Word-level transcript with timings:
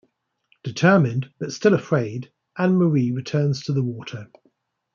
Determined, 0.63 1.29
but 1.39 1.51
still 1.51 1.75
afraid, 1.75 2.31
Anne 2.57 2.73
Marie 2.75 3.11
returns 3.11 3.61
to 3.65 3.71
the 3.71 3.83
water. 3.83 4.31